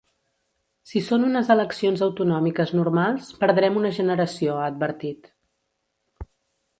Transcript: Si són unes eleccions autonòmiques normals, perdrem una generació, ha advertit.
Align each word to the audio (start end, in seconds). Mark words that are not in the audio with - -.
Si 0.91 1.01
són 1.09 1.25
unes 1.27 1.49
eleccions 1.55 2.01
autonòmiques 2.05 2.73
normals, 2.79 3.29
perdrem 3.43 3.77
una 3.81 3.91
generació, 4.01 4.57
ha 4.57 4.65
advertit. 4.73 5.29